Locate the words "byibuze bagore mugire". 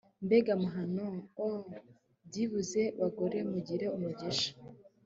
2.27-3.85